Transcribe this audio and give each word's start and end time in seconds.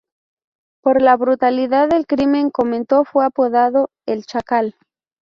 Por 0.81 0.99
la 0.99 1.15
brutalidad 1.15 1.87
del 1.87 2.07
crimen 2.07 2.49
cometido 2.49 3.05
fue 3.05 3.23
apodado 3.23 3.91
"El 4.07 4.25
Chacal". 4.25 4.73